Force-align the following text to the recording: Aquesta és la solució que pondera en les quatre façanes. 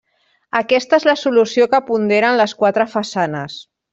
Aquesta 0.59 0.99
és 1.01 1.05
la 1.09 1.15
solució 1.25 1.69
que 1.75 1.81
pondera 1.91 2.33
en 2.35 2.41
les 2.41 2.57
quatre 2.63 2.89
façanes. 2.97 3.63